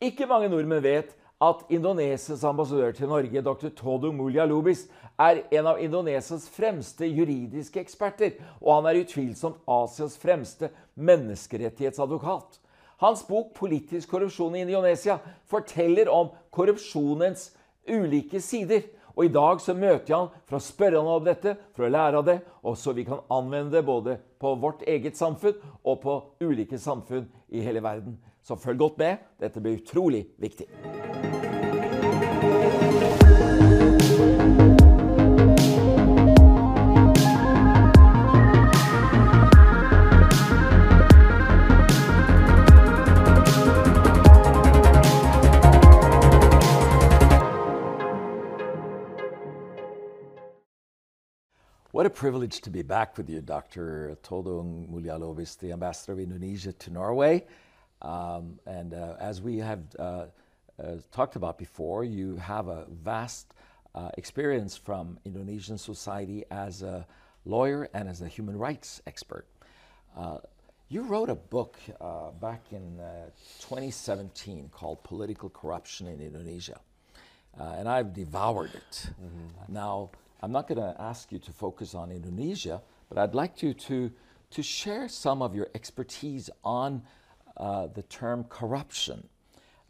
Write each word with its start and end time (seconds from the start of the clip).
Ikke 0.00 0.24
mange 0.24 0.48
nordmenn 0.48 0.80
vet 0.80 1.10
at 1.44 1.64
Indonesias 1.68 2.40
ambassadør 2.44 2.94
til 2.96 3.08
Norge, 3.08 3.42
dr. 3.44 3.68
Todo 3.76 4.08
Mulya 4.12 4.46
Lubis, 4.48 4.86
er 5.20 5.42
en 5.52 5.66
av 5.68 5.80
Indonesias 5.80 6.46
fremste 6.48 7.04
juridiske 7.04 7.82
eksperter, 7.82 8.38
og 8.62 8.78
han 8.78 8.88
er 8.88 9.02
utvilsomt 9.02 9.58
Asias 9.68 10.16
fremste 10.20 10.70
menneskerettighetsadvokat. 10.96 12.56
Hans 13.00 13.26
bok 13.28 13.52
'Politisk 13.52 14.08
korrupsjon 14.08 14.56
i 14.56 14.64
Indonesia' 14.64 15.18
forteller 15.44 16.08
om 16.08 16.32
korrupsjonens 16.50 17.52
ulike 17.88 18.40
sider. 18.40 18.82
Og 19.16 19.24
i 19.24 19.32
dag 19.32 19.60
så 19.60 19.74
møter 19.74 20.08
jeg 20.08 20.16
han 20.16 20.32
for 20.46 20.56
å 20.56 20.64
spørre 20.64 20.96
han 20.96 21.12
om 21.12 21.24
dette, 21.24 21.56
for 21.76 21.84
å 21.84 21.92
lære 21.92 22.16
av 22.16 22.24
det, 22.24 22.40
og 22.64 22.76
så 22.76 22.92
vi 22.96 23.04
kan 23.04 23.20
anvende 23.28 23.76
det 23.76 23.84
både 23.84 24.18
på 24.40 24.54
vårt 24.54 24.82
eget 24.88 25.16
samfunn 25.16 25.60
og 25.84 26.00
på 26.00 26.22
ulike 26.40 26.78
samfunn 26.78 27.28
i 27.48 27.60
hele 27.60 27.82
verden. 27.82 28.16
Så 28.42 28.56
følg 28.56 28.78
godt 28.78 28.98
med. 28.98 29.16
Dette 29.40 29.60
blir 29.60 29.78
utrolig 29.78 30.26
viktig. 30.38 30.66
What 51.92 52.06
a 52.06 52.10
privilege 52.10 52.62
to 52.62 52.70
be 52.70 52.82
back 52.82 53.18
with 53.18 53.28
you, 53.28 53.42
Dr. 53.42 54.16
Todung 54.22 54.88
Mulya 54.88 55.18
Lubis, 55.18 55.58
the 55.58 55.72
ambassador 55.72 56.12
of 56.12 56.18
Indonesia 56.18 56.72
to 56.72 56.90
Norway. 56.90 57.44
Um, 58.02 58.58
and 58.66 58.94
uh, 58.94 59.16
as 59.20 59.42
we 59.42 59.58
have 59.58 59.80
uh, 59.98 60.02
uh, 60.02 60.26
talked 61.12 61.36
about 61.36 61.58
before, 61.58 62.04
you 62.04 62.36
have 62.36 62.68
a 62.68 62.86
vast 62.88 63.52
uh, 63.94 64.10
experience 64.16 64.76
from 64.76 65.18
Indonesian 65.24 65.76
society 65.76 66.44
as 66.50 66.82
a 66.82 67.06
lawyer 67.44 67.88
and 67.92 68.08
as 68.08 68.22
a 68.22 68.28
human 68.28 68.56
rights 68.56 69.02
expert. 69.06 69.46
Uh, 70.16 70.38
you 70.88 71.02
wrote 71.02 71.28
a 71.28 71.34
book 71.34 71.78
uh, 72.00 72.30
back 72.32 72.62
in 72.72 72.98
2017 73.60 74.70
called 74.72 75.04
Political 75.04 75.50
Corruption 75.50 76.08
in 76.08 76.20
Indonesia. 76.20 76.80
and 77.56 77.88
I've 77.88 78.12
devoured 78.12 78.74
it. 78.74 79.10
Mm-hmm. 79.22 79.72
Now, 79.72 80.10
I'm 80.42 80.52
not 80.52 80.66
going 80.66 80.78
to 80.78 81.00
ask 81.00 81.30
you 81.30 81.38
to 81.38 81.52
focus 81.52 81.94
on 81.94 82.10
Indonesia, 82.10 82.80
but 83.08 83.18
I'd 83.18 83.34
like 83.34 83.62
you 83.62 83.74
to, 83.74 84.10
to 84.50 84.62
share 84.62 85.08
some 85.08 85.42
of 85.42 85.54
your 85.54 85.68
expertise 85.74 86.50
on 86.64 87.02
uh, 87.60 87.86
the 87.88 88.02
term 88.04 88.44
corruption. 88.44 89.28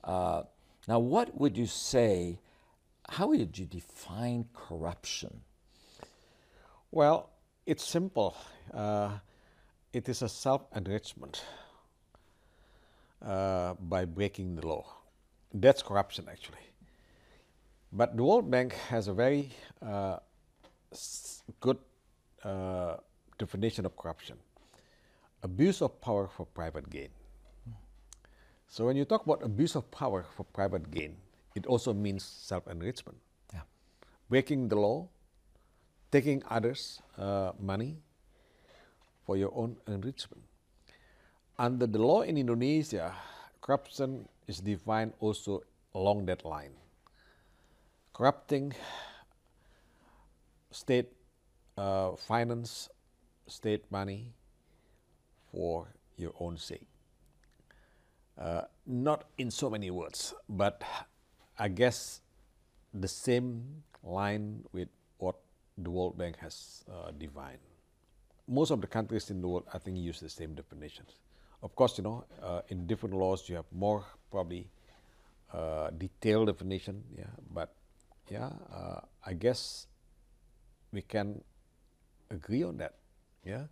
Uh, 0.02 0.42
now, 0.88 0.98
what 0.98 1.38
would 1.40 1.56
you 1.56 1.66
say? 1.66 2.40
How 3.08 3.28
would 3.28 3.56
you 3.56 3.64
define 3.64 4.46
corruption? 4.52 5.42
Well, 6.90 7.30
it's 7.66 7.84
simple. 7.84 8.36
Uh, 8.74 9.18
it 9.92 10.08
is 10.08 10.22
a 10.22 10.28
self 10.28 10.62
enrichment 10.74 11.44
uh, 13.24 13.74
by 13.74 14.04
breaking 14.04 14.56
the 14.56 14.66
law. 14.66 14.84
That's 15.54 15.80
corruption, 15.80 16.26
actually. 16.28 16.58
But 17.92 18.16
the 18.16 18.24
World 18.24 18.50
Bank 18.50 18.72
has 18.88 19.06
a 19.06 19.12
very 19.12 19.50
uh, 19.80 20.18
good 21.60 21.78
definition 23.38 23.86
of 23.86 23.96
corruption 23.96 24.36
abuse 25.42 25.80
of 25.80 26.00
power 26.00 26.28
for 26.28 26.46
private 26.46 26.90
gain. 26.90 27.08
So, 28.70 28.86
when 28.86 28.94
you 28.94 29.04
talk 29.04 29.26
about 29.26 29.42
abuse 29.42 29.74
of 29.74 29.90
power 29.90 30.24
for 30.36 30.44
private 30.44 30.92
gain, 30.94 31.16
it 31.56 31.66
also 31.66 31.92
means 31.92 32.22
self 32.22 32.68
enrichment. 32.70 33.18
Yeah. 33.52 33.66
Breaking 34.30 34.68
the 34.68 34.76
law, 34.78 35.08
taking 36.12 36.44
others' 36.48 37.02
uh, 37.18 37.50
money 37.58 37.98
for 39.26 39.36
your 39.36 39.50
own 39.58 39.74
enrichment. 39.88 40.44
Under 41.58 41.86
the 41.86 41.98
law 41.98 42.22
in 42.22 42.38
Indonesia, 42.38 43.12
corruption 43.60 44.28
is 44.46 44.60
defined 44.62 45.14
also 45.18 45.62
along 45.92 46.26
that 46.26 46.44
line. 46.44 46.78
Corrupting 48.14 48.74
state 50.70 51.10
uh, 51.76 52.14
finance 52.14 52.88
state 53.48 53.82
money 53.90 54.30
for 55.50 55.90
your 56.16 56.34
own 56.38 56.56
sake. 56.56 56.89
Uh, 58.38 58.62
not 58.86 59.24
in 59.38 59.50
so 59.50 59.68
many 59.68 59.90
words, 59.90 60.34
but 60.48 60.82
I 61.58 61.68
guess 61.68 62.22
the 62.94 63.08
same 63.08 63.82
line 64.02 64.64
with 64.72 64.88
what 65.18 65.36
the 65.76 65.90
World 65.90 66.16
Bank 66.16 66.36
has 66.38 66.84
uh, 66.90 67.10
defined. 67.10 67.58
Most 68.48 68.70
of 68.70 68.80
the 68.80 68.86
countries 68.86 69.30
in 69.30 69.40
the 69.40 69.48
world, 69.48 69.64
I 69.72 69.78
think, 69.78 69.98
use 69.98 70.20
the 70.20 70.28
same 70.28 70.54
definitions. 70.54 71.16
Of 71.62 71.76
course, 71.76 71.98
you 71.98 72.04
know, 72.04 72.24
uh, 72.42 72.62
in 72.68 72.86
different 72.86 73.14
laws, 73.14 73.48
you 73.48 73.56
have 73.56 73.66
more 73.72 74.04
probably 74.30 74.70
uh, 75.52 75.90
detailed 75.90 76.46
definition. 76.46 77.04
Yeah, 77.16 77.24
but 77.52 77.74
yeah, 78.30 78.50
uh, 78.72 79.00
I 79.24 79.34
guess 79.34 79.86
we 80.92 81.02
can 81.02 81.42
agree 82.30 82.62
on 82.62 82.78
that. 82.78 82.94
Yeah. 83.44 83.64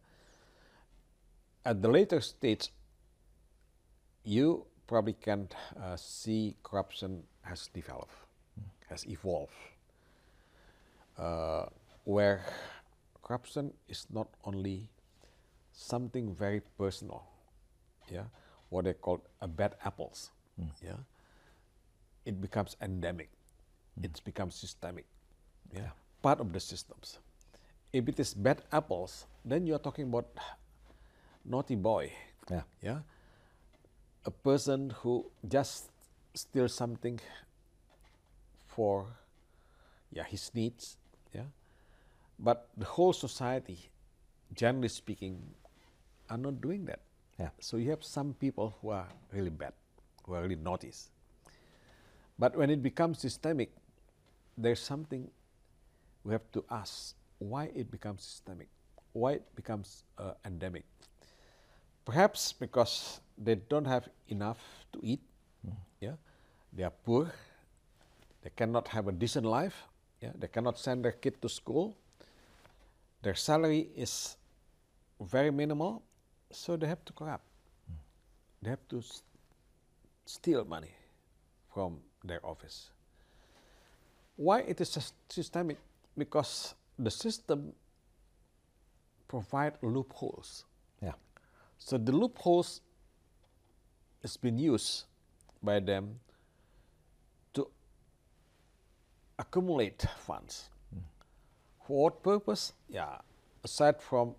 At 1.65 1.83
the 1.83 1.89
later 1.89 2.21
stage, 2.21 2.71
you 4.29 4.67
probably 4.87 5.15
can 5.15 5.49
uh, 5.83 5.97
see 5.97 6.55
corruption 6.63 7.23
has 7.43 7.69
developed, 7.73 8.13
has 8.89 9.07
evolved, 9.07 9.53
uh, 11.19 11.65
where 12.05 12.45
corruption 13.23 13.73
is 13.89 14.07
not 14.13 14.29
only 14.45 14.89
something 15.73 16.35
very 16.35 16.61
personal, 16.77 17.25
yeah, 18.13 18.25
what 18.69 18.85
they 18.85 18.93
call 18.93 19.25
a 19.41 19.49
bad 19.49 19.77
apples, 19.85 20.31
mm. 20.61 20.69
yeah, 20.85 21.01
it 22.27 22.39
becomes 22.41 22.77
endemic, 22.83 23.31
mm. 23.99 24.05
it 24.05 24.21
becomes 24.25 24.55
systemic, 24.55 25.07
yeah. 25.73 25.81
yeah 25.81 25.91
part 26.23 26.41
of 26.41 26.53
the 26.53 26.61
systems. 26.61 27.19
If 27.93 28.09
it 28.09 28.21
is 28.21 28.35
bad 28.35 28.61
apples, 28.73 29.25
then 29.45 29.67
you 29.67 29.75
are 29.75 29.79
talking 29.79 30.09
about 30.09 30.27
naughty 31.45 31.77
boy. 31.77 32.13
Yeah. 32.51 32.63
Yeah. 32.83 32.99
A 34.29 34.31
person 34.31 34.91
who 35.01 35.25
just 35.49 35.91
steals 36.35 36.75
something 36.75 37.19
for 38.67 39.07
yeah 40.13 40.25
his 40.25 40.51
needs. 40.55 40.99
Yeah. 41.35 41.49
But 42.39 42.69
the 42.77 42.85
whole 42.85 43.15
society, 43.15 43.79
generally 44.53 44.89
speaking, 44.89 45.41
are 46.29 46.37
not 46.37 46.61
doing 46.61 46.85
that. 46.85 47.01
Yeah. 47.41 47.49
So 47.59 47.79
you 47.79 47.89
have 47.89 48.05
some 48.05 48.35
people 48.35 48.77
who 48.83 48.91
are 48.91 49.09
really 49.33 49.49
bad, 49.49 49.73
who 50.25 50.35
are 50.35 50.43
really 50.43 50.61
naughty. 50.69 50.93
But 52.39 52.55
when 52.55 52.69
it 52.69 52.83
becomes 52.83 53.19
systemic, 53.21 53.71
there's 54.59 54.81
something 54.81 55.31
we 56.25 56.33
have 56.33 56.53
to 56.53 56.65
ask 56.71 57.17
why 57.39 57.71
it 57.75 57.91
becomes 57.91 58.25
systemic, 58.25 58.69
why 59.15 59.33
it 59.41 59.57
becomes 59.57 60.05
uh, 60.19 60.35
endemic. 60.45 60.85
Perhaps 62.09 62.57
because 62.57 63.21
they 63.37 63.57
don't 63.69 63.85
have 63.85 64.09
enough 64.29 64.59
to 64.93 64.99
eat, 65.03 65.21
mm. 65.61 65.77
yeah, 66.01 66.17
they 66.73 66.83
are 66.83 66.97
poor, 67.05 67.31
they 68.41 68.51
cannot 68.57 68.89
have 68.89 69.09
a 69.09 69.13
decent 69.13 69.45
life, 69.45 69.85
yeah, 70.23 70.33
they 70.41 70.49
cannot 70.49 70.79
send 70.79 71.05
their 71.05 71.13
kid 71.13 71.37
to 71.43 71.49
school, 71.49 71.95
their 73.21 73.35
salary 73.35 73.89
is 73.95 74.37
very 75.21 75.51
minimal, 75.51 76.03
so 76.51 76.77
they 76.77 76.87
have 76.87 77.05
to 77.05 77.13
corrupt. 77.13 77.45
Mm. 77.91 77.97
They 78.63 78.71
have 78.71 78.89
to 78.89 79.03
st 79.03 79.23
steal 80.25 80.65
money 80.65 80.93
from 81.73 82.01
their 82.25 82.41
office. 82.45 82.91
Why 84.37 84.61
it 84.61 84.81
is 84.81 85.13
systemic? 85.29 85.79
because 86.19 86.75
the 86.99 87.11
system 87.11 87.73
provide 89.29 89.75
loopholes. 89.83 90.65
So 91.79 91.97
the 91.97 92.13
loopholes 92.13 92.81
has 94.23 94.37
been 94.37 94.59
used 94.59 95.05
by 95.63 95.81
them 95.81 96.21
to 97.55 97.69
accumulate 99.39 100.05
funds. 100.19 100.71
Mm. 100.95 101.03
For 101.87 102.03
what 102.05 102.23
purpose? 102.23 102.73
Yeah, 102.89 103.19
aside 103.65 104.03
from 104.03 104.35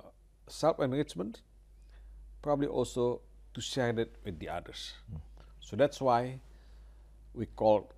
uh, 0.00 0.08
self-enrichment, 0.48 1.40
probably 2.42 2.66
also 2.66 3.22
to 3.54 3.60
share 3.60 3.90
it 3.90 4.16
with 4.24 4.38
the 4.38 4.48
others. 4.48 4.94
Mm. 5.12 5.20
So 5.60 5.76
that's 5.76 6.00
why 6.00 6.40
we 7.32 7.46
call 7.46 7.92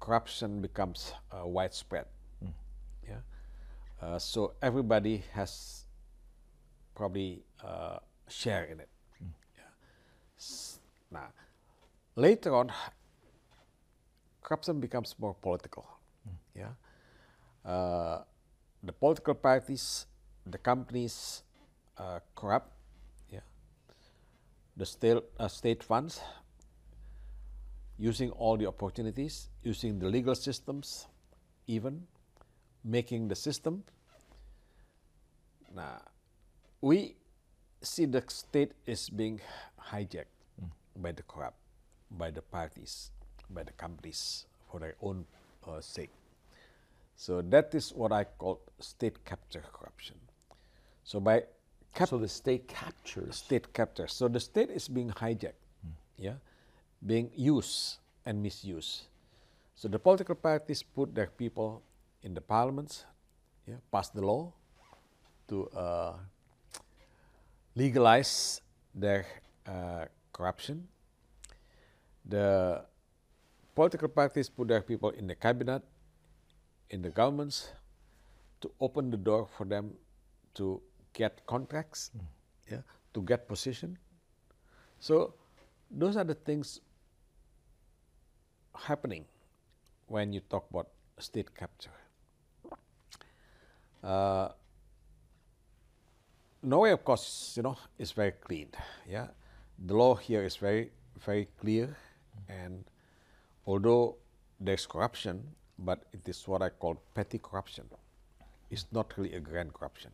corruption 0.00 0.60
becomes 0.60 1.12
uh, 1.32 1.46
widespread. 1.46 2.04
Mm. 2.44 2.52
Yeah, 3.08 3.20
uh, 4.02 4.18
so 4.18 4.52
everybody 4.60 5.24
has 5.32 5.85
probably 6.96 7.44
uh, 7.62 7.98
share 8.28 8.64
in 8.64 8.80
it. 8.80 8.88
Mm. 9.22 9.30
Yeah. 9.56 11.18
Nah, 11.18 11.28
later 12.16 12.54
on, 12.56 12.72
corruption 14.42 14.80
becomes 14.80 15.14
more 15.18 15.34
political. 15.34 15.86
Yeah, 16.54 16.72
uh, 17.64 18.22
the 18.82 18.92
political 18.92 19.34
parties, 19.34 20.06
the 20.46 20.58
companies 20.58 21.42
uh, 21.98 22.20
corrupt. 22.34 22.72
Yeah, 23.30 23.40
the 24.76 24.86
state 24.86 25.22
uh, 25.38 25.48
state 25.48 25.84
funds 25.84 26.20
using 27.98 28.30
all 28.30 28.56
the 28.56 28.66
opportunities, 28.66 29.48
using 29.62 29.98
the 29.98 30.08
legal 30.08 30.34
systems, 30.34 31.06
even 31.66 32.06
making 32.84 33.28
the 33.28 33.34
system. 33.34 33.84
Now, 35.74 36.00
we 36.80 37.16
see 37.82 38.06
the 38.06 38.22
state 38.28 38.72
is 38.86 39.08
being 39.08 39.40
hijacked 39.90 40.32
by 40.96 41.12
the 41.12 41.22
corrupt, 41.22 41.56
by 42.10 42.30
the 42.30 42.42
parties, 42.42 43.10
by 43.50 43.62
the 43.62 43.72
companies 43.72 44.46
for 44.70 44.80
their 44.80 44.96
own 45.00 45.24
uh, 45.66 45.80
sake. 45.80 46.10
So 47.16 47.40
that 47.42 47.74
is 47.74 47.92
what 47.92 48.12
I 48.12 48.24
call 48.24 48.60
state 48.80 49.24
capture 49.24 49.64
corruption. 49.72 50.16
So 51.04 51.20
by 51.20 51.44
so 52.04 52.18
the 52.18 52.28
state 52.28 52.68
captures. 52.68 53.36
state 53.36 53.72
capture, 53.72 54.06
so 54.06 54.28
the 54.28 54.40
state 54.40 54.68
is 54.68 54.86
being 54.86 55.10
hijacked, 55.10 55.56
yeah, 56.18 56.34
being 57.06 57.30
used 57.34 57.96
and 58.26 58.42
misused. 58.42 59.04
So 59.74 59.88
the 59.88 59.98
political 59.98 60.34
parties 60.34 60.82
put 60.82 61.14
their 61.14 61.28
people 61.28 61.82
in 62.22 62.34
the 62.34 62.42
parliaments, 62.42 63.06
yeah, 63.66 63.76
pass 63.90 64.10
the 64.10 64.20
law 64.20 64.52
to 65.48 65.68
uh, 65.70 66.16
legalize 67.76 68.62
their 68.94 69.26
uh, 69.66 70.06
corruption. 70.32 70.88
The 72.24 72.82
political 73.74 74.08
parties 74.08 74.48
put 74.48 74.68
their 74.68 74.80
people 74.80 75.10
in 75.10 75.26
the 75.26 75.34
cabinet, 75.34 75.82
in 76.90 77.02
the 77.02 77.10
governments, 77.10 77.68
to 78.62 78.70
open 78.80 79.10
the 79.10 79.16
door 79.16 79.46
for 79.56 79.64
them 79.64 79.92
to 80.54 80.80
get 81.12 81.44
contracts, 81.46 82.10
yeah, 82.70 82.80
to 83.12 83.22
get 83.22 83.46
position. 83.46 83.98
So 84.98 85.34
those 85.90 86.16
are 86.16 86.24
the 86.24 86.34
things 86.34 86.80
happening 88.74 89.26
when 90.06 90.32
you 90.32 90.40
talk 90.40 90.66
about 90.70 90.88
state 91.18 91.54
capture. 91.54 91.90
Uh, 94.02 94.48
Norway, 96.62 96.90
of 96.90 97.04
course, 97.04 97.54
you 97.56 97.62
know, 97.62 97.76
is 97.98 98.12
very 98.12 98.32
clean. 98.32 98.68
Yeah, 99.08 99.28
the 99.78 99.94
law 99.94 100.14
here 100.14 100.44
is 100.44 100.56
very, 100.56 100.90
very 101.24 101.48
clear, 101.60 101.96
and 102.48 102.84
although 103.66 104.16
there's 104.60 104.86
corruption, 104.86 105.42
but 105.78 106.04
it 106.12 106.28
is 106.28 106.48
what 106.48 106.62
I 106.62 106.70
call 106.70 106.96
petty 107.14 107.38
corruption. 107.38 107.84
It's 108.70 108.86
not 108.90 109.12
really 109.16 109.34
a 109.34 109.40
grand 109.40 109.72
corruption. 109.74 110.10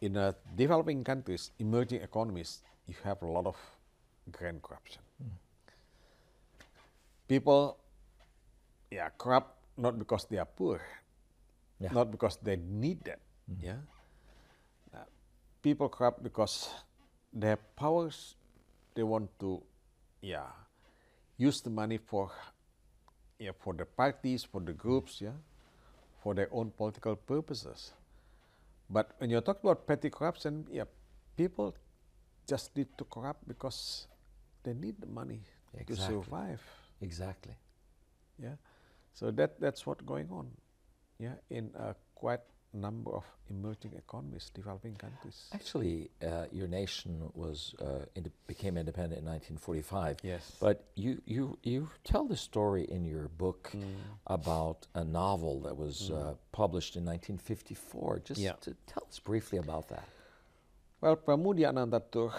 In 0.00 0.16
uh, 0.16 0.32
developing 0.56 1.04
countries, 1.04 1.50
emerging 1.58 2.02
economies, 2.02 2.60
you 2.86 2.94
have 3.04 3.22
a 3.22 3.26
lot 3.26 3.46
of 3.46 3.56
grand 4.32 4.62
corruption. 4.62 5.02
People, 7.28 7.78
yeah, 8.90 9.08
corrupt 9.18 9.56
not 9.76 9.98
because 9.98 10.24
they 10.26 10.38
are 10.38 10.46
poor, 10.46 10.80
Yeah. 11.80 11.92
not 11.92 12.10
because 12.10 12.36
they 12.42 12.56
need 12.56 13.02
that. 13.04 13.18
Yeah, 13.60 13.72
Uh, 13.72 13.93
people 15.64 15.88
corrupt 15.88 16.22
because 16.22 16.68
they 17.32 17.48
have 17.48 17.64
powers. 17.74 18.36
They 18.94 19.02
want 19.02 19.30
to, 19.40 19.62
yeah, 20.20 20.52
use 21.38 21.62
the 21.62 21.70
money 21.70 21.98
for, 21.98 22.30
yeah, 23.40 23.52
for 23.58 23.72
the 23.72 23.86
parties, 23.86 24.44
for 24.44 24.60
the 24.60 24.74
groups, 24.74 25.20
yeah, 25.20 25.38
for 26.22 26.34
their 26.34 26.48
own 26.52 26.70
political 26.70 27.16
purposes. 27.16 27.92
But 28.90 29.12
when 29.18 29.30
you're 29.30 29.40
talking 29.40 29.68
about 29.68 29.86
petty 29.86 30.10
corruption, 30.10 30.66
yeah, 30.70 30.84
people 31.36 31.74
just 32.46 32.76
need 32.76 32.88
to 32.98 33.04
corrupt 33.04 33.48
because 33.48 34.06
they 34.62 34.74
need 34.74 35.00
the 35.00 35.08
money 35.08 35.40
to 35.86 35.96
survive. 35.96 36.62
Exactly. 37.00 37.56
Yeah, 38.38 38.56
so 39.14 39.30
that 39.32 39.58
that's 39.58 39.86
what's 39.86 40.04
going 40.04 40.28
on. 40.30 40.46
Yeah, 41.18 41.34
in 41.50 41.70
a 41.78 41.94
quite 42.14 42.40
number 42.74 43.14
of 43.14 43.24
emerging 43.50 43.92
economies, 43.96 44.50
developing 44.54 44.94
countries. 44.96 45.48
Actually, 45.52 46.10
uh, 46.22 46.46
your 46.52 46.66
nation 46.66 47.30
was 47.34 47.74
uh, 47.80 48.04
inde- 48.16 48.32
became 48.46 48.76
independent 48.76 49.20
in 49.20 49.24
1945. 49.26 50.16
Yes. 50.22 50.56
But 50.60 50.84
you, 50.96 51.20
you, 51.26 51.58
you 51.62 51.88
tell 52.04 52.24
the 52.26 52.36
story 52.36 52.84
in 52.84 53.04
your 53.04 53.28
book 53.28 53.70
Mm. 53.74 53.94
about 54.26 54.86
a 54.94 55.04
novel 55.04 55.60
that 55.60 55.76
was 55.76 56.10
uh, 56.10 56.34
published 56.52 56.96
in 56.96 57.04
1954. 57.04 58.20
Just 58.24 58.40
Yeah. 58.40 58.52
to 58.62 58.74
tell 58.86 59.04
us 59.08 59.18
briefly 59.18 59.58
about 59.58 59.88
that. 59.88 60.04
Well, 61.00 61.16
Pramoedya 61.16 61.68
Ananta 61.68 62.00
Toer 62.10 62.32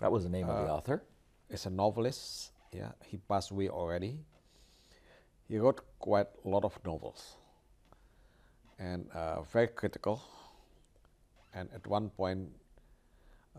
That 0.00 0.10
was 0.12 0.22
the 0.24 0.30
name 0.30 0.48
Uh, 0.48 0.52
of 0.52 0.66
the 0.66 0.72
author. 0.72 1.02
is 1.50 1.66
a 1.66 1.70
novelist. 1.70 2.52
Yeah, 2.72 2.92
he 3.04 3.16
passed 3.18 3.50
away 3.50 3.68
already. 3.68 4.18
He 5.48 5.58
wrote 5.58 5.80
quite 5.98 6.28
a 6.44 6.48
lot 6.48 6.64
of 6.64 6.78
novels, 6.84 7.36
and 8.78 9.10
uh, 9.14 9.42
very 9.42 9.68
critical. 9.68 10.22
And 11.54 11.68
at 11.74 11.86
one 11.86 12.10
point, 12.10 12.48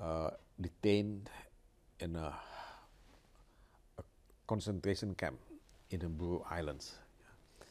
uh, 0.01 0.31
detained 0.61 1.29
in 1.99 2.15
a, 2.15 2.33
a 3.97 4.03
concentration 4.47 5.15
camp 5.15 5.37
in 5.89 5.99
the 5.99 6.07
Buru 6.07 6.41
Islands, 6.49 6.95
yeah, 7.19 7.65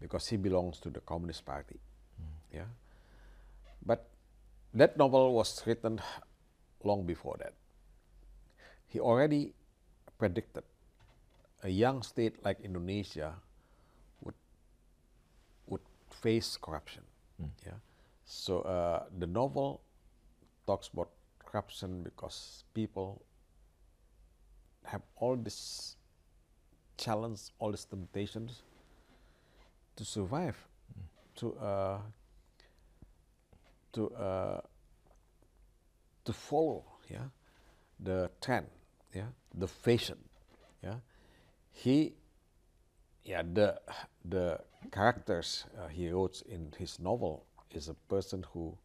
because 0.00 0.26
he 0.26 0.36
belongs 0.36 0.80
to 0.80 0.90
the 0.90 1.00
Communist 1.00 1.44
Party. 1.44 1.78
Yeah, 2.52 2.64
but 3.84 4.08
that 4.74 4.96
novel 4.96 5.34
was 5.34 5.62
written 5.66 6.00
long 6.82 7.04
before 7.04 7.36
that 7.38 7.52
he 8.88 8.98
already 8.98 9.52
predicted 10.18 10.64
a 11.62 11.68
young 11.68 12.02
state 12.02 12.42
like 12.44 12.58
Indonesia 12.64 13.36
face 16.22 16.56
corruption. 16.60 17.02
Yeah. 17.64 17.72
So 18.24 18.60
uh, 18.60 19.04
the 19.18 19.26
novel 19.26 19.80
talks 20.66 20.88
about 20.92 21.10
corruption 21.44 22.02
because 22.02 22.64
people 22.74 23.22
have 24.84 25.02
all 25.16 25.36
this 25.36 25.96
challenge, 26.96 27.40
all 27.58 27.70
these 27.70 27.84
temptations 27.84 28.62
to 29.96 30.04
survive, 30.04 30.56
to 31.36 31.54
uh, 31.54 31.98
to 33.92 34.10
uh, 34.14 34.60
to 36.24 36.32
follow, 36.32 36.84
yeah, 37.10 37.28
the 38.00 38.30
trend, 38.40 38.66
yeah, 39.14 39.30
the 39.54 39.66
fashion, 39.68 40.18
yeah. 40.82 40.96
He, 41.70 42.14
yeah, 43.24 43.42
the 43.42 43.80
the 44.24 44.60
characters 44.90 45.64
uh, 45.78 45.88
he 45.88 46.10
wrote 46.10 46.42
in 46.48 46.72
his 46.78 46.98
novel 46.98 47.44
is 47.70 47.88
a 47.88 47.94
person 48.08 48.44
who 48.52 48.76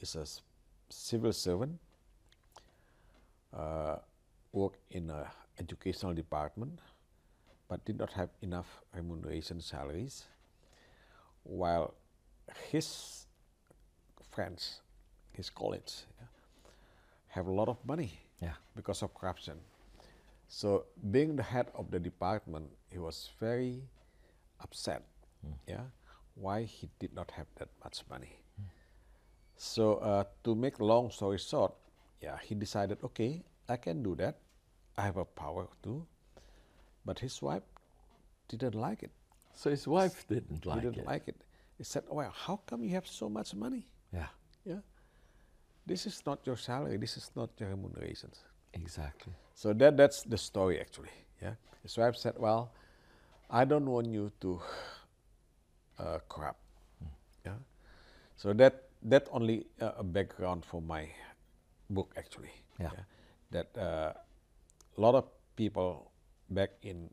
is 0.00 0.16
a 0.16 0.26
civil 0.88 1.32
servant, 1.32 1.78
uh, 3.56 3.96
work 4.52 4.74
in 4.90 5.10
a 5.10 5.30
educational 5.58 6.14
department, 6.14 6.78
but 7.68 7.84
did 7.84 7.98
not 7.98 8.12
have 8.12 8.30
enough 8.42 8.80
remuneration 8.94 9.60
salaries, 9.60 10.24
while 11.44 11.94
his 12.70 13.26
friends, 14.30 14.80
his 15.32 15.50
colleagues, 15.50 16.06
yeah, 16.18 16.26
have 17.28 17.46
a 17.46 17.52
lot 17.52 17.68
of 17.68 17.76
money 17.84 18.12
Yeah. 18.40 18.54
because 18.74 19.02
of 19.02 19.14
corruption. 19.14 19.60
So, 20.52 20.86
being 21.12 21.36
the 21.36 21.44
head 21.44 21.70
of 21.78 21.92
the 21.92 22.00
department, 22.00 22.66
he 22.90 22.98
was 22.98 23.30
very 23.38 23.86
upset. 24.58 25.06
Yeah, 25.66 25.86
why 26.34 26.64
he 26.64 26.90
did 26.98 27.14
not 27.14 27.30
have 27.30 27.46
that 27.54 27.68
much 27.84 28.02
money. 28.10 28.42
So, 29.56 30.02
uh, 30.02 30.24
to 30.42 30.54
make 30.56 30.80
long 30.80 31.10
story 31.10 31.38
short, 31.38 31.72
yeah, 32.20 32.36
he 32.42 32.56
decided, 32.56 32.98
okay, 33.04 33.44
I 33.68 33.76
can 33.76 34.02
do 34.02 34.16
that. 34.16 34.38
I 34.98 35.02
have 35.02 35.18
a 35.18 35.24
power 35.24 35.68
too. 35.84 36.04
But 37.06 37.20
his 37.20 37.40
wife 37.40 37.62
didn't 38.48 38.74
like 38.74 39.04
it. 39.04 39.12
So 39.54 39.70
his 39.70 39.86
wife 39.86 40.26
didn't 40.26 40.66
like 40.66 40.82
didn't 40.82 40.98
it. 40.98 41.06
like 41.06 41.28
it. 41.28 41.36
He 41.78 41.84
said, 41.84 42.04
"Well, 42.10 42.32
how 42.34 42.56
come 42.66 42.82
you 42.82 42.90
have 42.90 43.06
so 43.06 43.28
much 43.28 43.54
money? 43.54 43.86
yeah. 44.12 44.28
Yeah, 44.64 44.82
this 45.86 46.06
is 46.06 46.20
not 46.26 46.44
your 46.44 46.56
salary. 46.56 46.98
This 46.98 47.16
is 47.16 47.30
not 47.36 47.50
your 47.58 47.70
remunerations." 47.70 48.44
Exactly. 48.74 49.34
So 49.54 49.72
that 49.74 49.96
that's 49.96 50.22
the 50.22 50.38
story 50.38 50.80
actually. 50.80 51.12
Yeah, 51.42 51.54
his 51.82 51.96
wife 51.98 52.16
said, 52.16 52.34
"Well, 52.38 52.72
I 53.50 53.64
don't 53.64 53.86
want 53.90 54.08
you 54.08 54.32
to 54.40 54.60
uh, 55.98 56.18
corrupt." 56.28 56.60
Yeah, 57.44 57.58
so 58.36 58.52
that 58.54 58.88
that 59.02 59.28
only 59.32 59.66
uh, 59.80 59.92
a 59.98 60.04
background 60.04 60.64
for 60.64 60.82
my 60.82 61.08
book 61.90 62.12
actually. 62.16 62.52
Yeah. 62.80 62.90
that 63.50 63.68
uh, 63.76 64.12
a 64.96 65.00
lot 65.00 65.14
of 65.14 65.26
people 65.56 66.10
back 66.50 66.70
in 66.82 67.10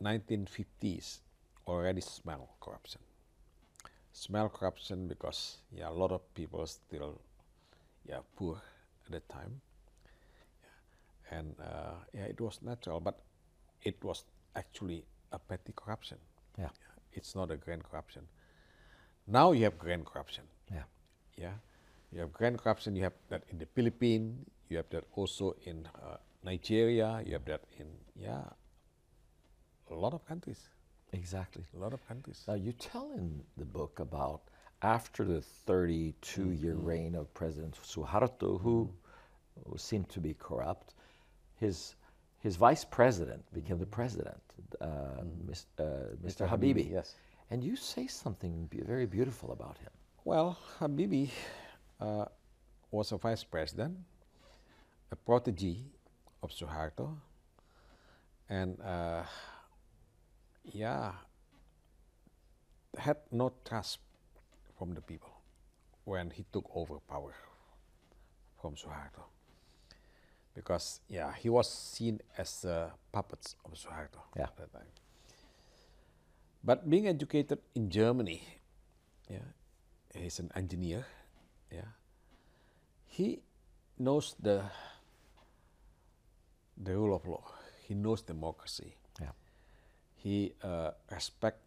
1950s 0.00 1.20
already 1.66 2.00
smell 2.00 2.56
corruption. 2.60 3.00
Smell 4.12 4.48
corruption 4.48 5.08
because 5.08 5.58
yeah, 5.72 5.88
a 5.88 5.92
lot 5.96 6.12
of 6.12 6.22
people 6.34 6.66
still 6.66 7.20
yeah 8.06 8.20
poor 8.36 8.60
at 9.06 9.12
that 9.12 9.28
time. 9.28 9.60
Yeah. 11.32 11.38
And 11.38 11.54
uh, 11.60 11.94
yeah, 12.14 12.24
it 12.24 12.40
was 12.40 12.60
natural, 12.62 13.00
but 13.00 13.20
it 13.82 14.02
was 14.04 14.24
actually 14.56 15.04
a 15.32 15.38
petty 15.38 15.72
corruption. 15.74 16.18
Yeah. 16.58 16.68
It's 17.12 17.34
not 17.34 17.50
a 17.50 17.56
grand 17.56 17.84
corruption. 17.84 18.22
Now 19.26 19.52
you 19.52 19.64
have 19.64 19.78
grand 19.78 20.06
corruption. 20.06 20.44
Yeah. 20.70 20.84
Yeah, 21.36 21.54
you 22.12 22.20
have 22.20 22.32
grand 22.32 22.58
corruption. 22.58 22.96
You 22.96 23.04
have 23.04 23.14
that 23.28 23.44
in 23.50 23.58
the 23.58 23.66
Philippines. 23.66 24.46
You 24.68 24.76
have 24.78 24.88
that 24.90 25.04
also 25.16 25.56
in 25.64 25.88
uh, 26.02 26.16
Nigeria. 26.44 27.22
You 27.24 27.32
have 27.34 27.44
that 27.46 27.62
in 27.78 27.86
yeah, 28.16 28.44
a 29.90 29.94
lot 29.94 30.14
of 30.14 30.26
countries. 30.26 30.68
Exactly. 31.12 31.64
A 31.76 31.78
lot 31.78 31.92
of 31.92 32.06
countries. 32.08 32.42
Now, 32.48 32.54
you 32.54 32.72
tell 32.72 33.12
in 33.12 33.42
the 33.56 33.64
book 33.64 34.00
about 34.00 34.42
after 34.82 35.24
the 35.24 35.40
32 35.40 36.50
year 36.52 36.74
reign 36.74 37.14
of 37.14 37.32
President 37.34 37.78
Suharto, 37.82 38.60
who 38.60 38.90
seemed 39.76 40.08
to 40.10 40.20
be 40.20 40.34
corrupt, 40.34 40.94
his, 41.62 41.94
his 42.46 42.56
vice 42.56 42.84
president 42.84 43.42
became 43.54 43.78
the 43.78 43.86
president, 43.98 44.42
uh, 44.80 44.86
Mis- 45.48 45.66
uh, 45.78 45.82
Mr. 46.24 46.26
Mr. 46.26 46.48
Habibie. 46.50 46.90
Yes. 46.90 47.14
And 47.50 47.62
you 47.62 47.76
say 47.76 48.06
something 48.06 48.66
be- 48.70 48.80
very 48.94 49.06
beautiful 49.06 49.52
about 49.52 49.76
him. 49.78 49.90
Well, 50.24 50.58
Habibie 50.78 51.30
uh, 52.00 52.24
was 52.90 53.12
a 53.12 53.18
vice 53.18 53.44
president, 53.44 53.96
a 55.10 55.16
protege 55.16 55.76
of 56.42 56.50
Suharto, 56.50 57.06
and 58.48 58.80
uh, 58.80 59.22
yeah, 60.64 61.12
had 62.98 63.18
no 63.30 63.52
trust 63.64 63.98
from 64.78 64.94
the 64.94 65.00
people 65.00 65.32
when 66.04 66.30
he 66.30 66.44
took 66.52 66.66
over 66.74 66.98
power 67.08 67.34
from 68.60 68.74
Suharto. 68.74 69.31
Because 70.54 71.00
yeah, 71.08 71.32
he 71.34 71.48
was 71.48 71.68
seen 71.70 72.20
as 72.36 72.64
uh, 72.64 72.90
puppets 73.12 73.56
of 73.64 73.72
Suharto 73.72 74.20
Yeah. 74.36 74.44
at 74.44 74.56
that 74.56 74.72
time. 74.72 74.90
But 76.64 76.88
being 76.88 77.08
educated 77.08 77.58
in 77.74 77.90
Germany, 77.90 78.42
yeah, 79.28 79.48
he's 80.14 80.38
an 80.38 80.50
engineer, 80.54 81.06
yeah. 81.72 81.88
He 83.06 83.42
knows 83.98 84.36
the 84.40 84.62
the 86.76 86.94
rule 86.96 87.14
of 87.16 87.26
law. 87.26 87.44
He 87.88 87.94
knows 87.94 88.22
democracy. 88.22 88.96
Yeah. 89.20 89.32
He 90.14 90.52
uh, 90.62 90.90
respect 91.10 91.58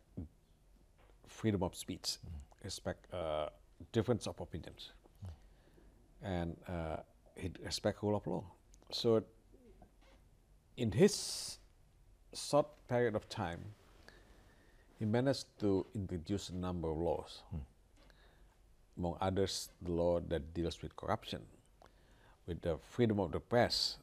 freedom 1.27 1.63
of 1.63 1.75
speech, 1.75 2.17
respect 2.63 3.13
uh, 3.13 3.49
difference 3.91 4.27
of 4.27 4.39
opinions, 4.39 4.91
and 6.23 6.55
uh, 6.67 6.97
he 7.35 7.51
respect 7.63 8.01
rule 8.01 8.15
of 8.15 8.25
law. 8.27 8.43
So, 8.91 9.23
in 10.77 10.91
his 10.91 11.57
short 12.33 12.67
period 12.87 13.15
of 13.15 13.27
time, 13.29 13.59
he 14.99 15.05
managed 15.05 15.45
to 15.59 15.85
introduce 15.93 16.49
a 16.49 16.55
number 16.55 16.89
of 16.89 16.97
laws. 16.97 17.43
Hmm. 17.49 17.57
Among 18.97 19.17
others, 19.19 19.69
the 19.81 19.91
law 19.91 20.19
that 20.21 20.53
deals 20.53 20.81
with 20.81 20.95
corruption, 20.95 21.41
with 22.47 22.61
the 22.61 22.77
freedom 22.77 23.19
of 23.19 23.31
the 23.31 23.39
press, 23.39 23.97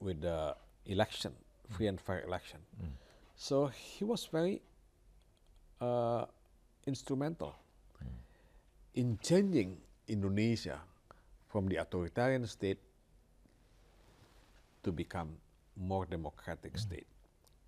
with 0.00 0.22
the 0.22 0.56
election, 0.86 1.32
hmm. 1.68 1.74
free 1.74 1.86
and 1.88 2.00
fair 2.00 2.24
election. 2.24 2.60
Hmm. 2.80 2.88
So 3.36 3.66
he 3.66 4.04
was 4.04 4.26
very 4.26 4.62
uh, 5.80 6.26
instrumental 6.86 7.56
in 8.94 9.18
changing 9.22 9.78
Indonesia 10.08 10.80
from 11.48 11.68
the 11.68 11.76
authoritarian 11.76 12.46
state 12.46 12.78
to 14.82 14.92
become 14.92 15.36
more 15.76 16.06
democratic 16.06 16.78
state. 16.78 17.06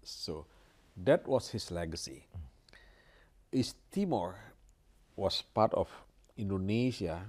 So 0.03 0.47
that 0.97 1.27
was 1.27 1.49
his 1.49 1.71
legacy. 1.71 2.27
East 3.53 3.77
Timor 3.91 4.37
was 5.17 5.43
part 5.55 5.75
of 5.75 5.89
Indonesia. 6.37 7.21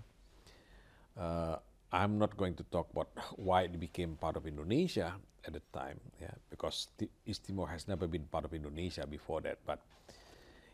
Uh, 1.18 1.58
I'm 1.92 2.18
not 2.18 2.36
going 2.38 2.56
to 2.56 2.64
talk 2.72 2.90
about 2.92 3.10
why 3.36 3.64
it 3.64 3.80
became 3.80 4.16
part 4.16 4.36
of 4.36 4.48
Indonesia 4.48 5.14
at 5.46 5.54
the 5.54 5.62
time, 5.74 6.00
yeah, 6.22 6.32
because 6.50 6.88
East 7.26 7.46
Timor 7.46 7.68
has 7.68 7.88
never 7.88 8.08
been 8.08 8.24
part 8.32 8.46
of 8.46 8.54
Indonesia 8.54 9.06
before 9.06 9.42
that. 9.42 9.60
But 9.66 9.80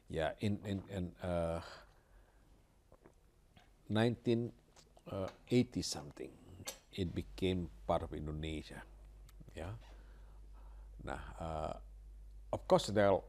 yeah, 0.09 0.31
in 0.39 0.59
in, 0.65 0.81
in 0.93 1.11
uh, 1.25 1.59
1980 3.89 5.81
something, 5.81 6.29
it 6.93 7.13
became 7.13 7.69
part 7.87 8.03
of 8.03 8.13
Indonesia. 8.13 8.83
Yeah. 9.55 9.73
Nah, 11.03 11.19
uh, 11.39 11.73
of 12.53 12.67
course 12.67 12.87
there 12.87 13.09
are 13.11 13.21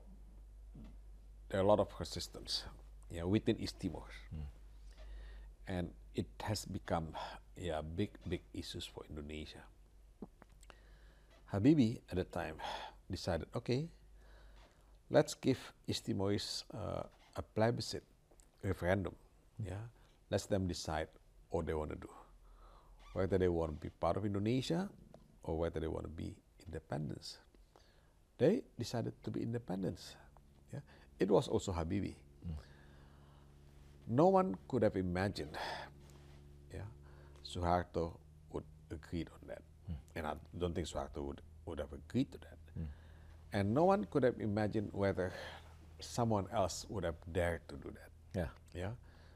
there 1.48 1.60
are 1.60 1.64
a 1.64 1.66
lot 1.66 1.80
of 1.80 1.88
resistance, 1.98 2.64
yeah, 3.10 3.24
within 3.24 3.58
East 3.58 3.78
Timor, 3.80 4.06
and 5.66 5.90
it 6.14 6.26
has 6.42 6.64
become 6.64 7.14
yeah 7.56 7.82
big 7.82 8.10
big 8.28 8.42
issues 8.54 8.86
for 8.86 9.04
Indonesia. 9.08 9.62
Habibie 11.52 11.98
at 12.10 12.16
the 12.16 12.24
time 12.24 12.54
decided, 13.10 13.46
okay, 13.54 13.90
let's 15.10 15.34
give 15.34 15.58
East 15.86 16.06
Timorese 16.06 16.64
uh, 16.74 17.02
a 17.34 17.42
plebiscite 17.42 18.06
referendum. 18.62 19.14
Yeah, 19.58 19.82
let 20.30 20.42
them 20.48 20.66
decide 20.66 21.08
what 21.50 21.66
they 21.66 21.74
want 21.74 21.90
to 21.90 21.98
do, 21.98 22.10
whether 23.14 23.38
they 23.38 23.48
want 23.48 23.74
to 23.74 23.78
be 23.78 23.90
part 23.98 24.16
of 24.16 24.24
Indonesia 24.24 24.88
or 25.50 25.58
whether 25.58 25.80
they 25.80 25.90
want 25.90 26.04
to 26.06 26.10
be 26.10 26.34
independence. 26.66 27.38
They 28.38 28.62
decided 28.78 29.12
to 29.24 29.30
be 29.30 29.42
independence. 29.42 30.14
Yeah, 30.72 30.80
it 31.18 31.28
was 31.28 31.48
also 31.48 31.72
Habibie. 31.72 32.14
No 34.06 34.28
one 34.28 34.56
could 34.66 34.82
have 34.82 34.96
imagined, 34.96 35.54
yeah, 36.74 36.88
Suharto 37.46 38.18
would 38.50 38.64
agree 38.90 39.26
on 39.30 39.46
that, 39.46 39.62
and 40.16 40.26
I 40.26 40.34
don't 40.58 40.74
think 40.74 40.86
Suharto 40.86 41.22
would 41.22 41.40
would 41.66 41.78
have 41.78 41.92
agreed 41.92 42.32
to 42.32 42.38
that. 42.38 42.58
And 43.52 43.74
no 43.74 43.84
one 43.84 44.06
could 44.10 44.22
have 44.22 44.38
imagined 44.38 44.90
whether 44.92 45.32
someone 45.98 46.46
else 46.54 46.86
would 46.88 47.02
have 47.02 47.18
dared 47.32 47.66
to 47.68 47.74
do 47.76 47.90
that. 47.90 48.10
Yeah. 48.34 48.50
Yeah. 48.72 48.92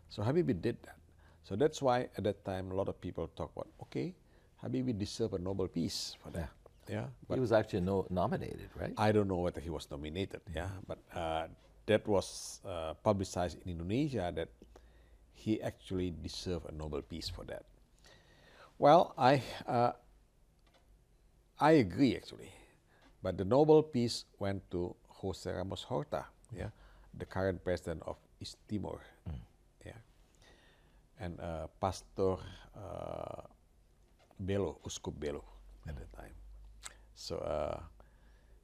So 0.08 0.22
Habibie 0.22 0.54
did 0.60 0.78
that. 0.86 0.98
So 1.42 1.56
that's 1.56 1.82
why 1.82 2.08
at 2.16 2.22
that 2.22 2.44
time 2.44 2.70
a 2.70 2.74
lot 2.74 2.88
of 2.88 3.00
people 3.00 3.26
talk 3.34 3.50
about, 3.56 3.68
okay, 3.82 4.14
Habibie 4.64 4.96
deserved 4.98 5.34
a 5.34 5.38
Nobel 5.38 5.68
Peace 5.68 6.16
for 6.22 6.30
that. 6.30 6.50
Yeah. 6.88 7.06
But 7.28 7.34
he 7.34 7.40
was 7.40 7.52
actually 7.52 7.80
no, 7.80 8.06
nominated, 8.10 8.68
right? 8.78 8.92
I 8.96 9.12
don't 9.12 9.28
know 9.28 9.38
whether 9.38 9.60
he 9.60 9.70
was 9.70 9.90
nominated. 9.90 10.40
Yeah. 10.54 10.68
But 10.86 10.98
uh, 11.14 11.46
that 11.86 12.06
was 12.06 12.60
uh, 12.66 12.94
publicized 12.94 13.58
in 13.64 13.72
Indonesia 13.72 14.32
that 14.34 14.48
he 15.32 15.60
actually 15.62 16.14
deserved 16.22 16.66
a 16.68 16.72
Nobel 16.72 17.02
Peace 17.02 17.28
for 17.28 17.44
that. 17.44 17.64
Well, 18.78 19.14
I 19.18 19.42
uh, 19.66 19.92
I 21.60 21.72
agree 21.72 22.16
actually, 22.16 22.50
but 23.22 23.38
the 23.38 23.44
Nobel 23.44 23.82
Peace 23.82 24.24
went 24.38 24.68
to 24.72 24.96
Jose 25.08 25.50
Ramos 25.50 25.84
Horta, 25.84 26.26
yeah, 26.50 26.70
the 27.16 27.24
current 27.24 27.62
president 27.62 28.02
of 28.06 28.16
East 28.40 28.58
Timor, 28.68 29.00
yeah, 29.86 29.92
and 31.20 31.38
uh, 31.38 31.68
Pastor 31.80 32.36
Belo, 34.42 34.76
Uskup 34.84 35.14
Belo 35.18 35.42
at 35.88 35.96
the 35.96 36.16
time. 36.16 36.32
So, 37.14 37.36
uh, 37.38 37.80